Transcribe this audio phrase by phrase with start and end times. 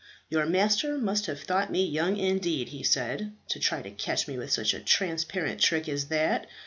[0.29, 4.35] "Your master must have thought me young indeed," he said, "to try and catch me
[4.35, 6.47] with such a transparent trick as that.